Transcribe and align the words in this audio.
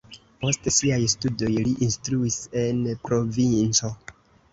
Post 0.43 0.69
siaj 0.77 0.95
studoj 1.11 1.49
li 1.55 1.73
instruis 1.87 2.39
en 2.63 2.81
provinco. 3.05 3.93